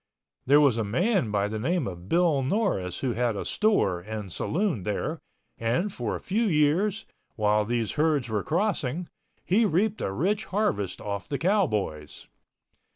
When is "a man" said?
0.77-1.29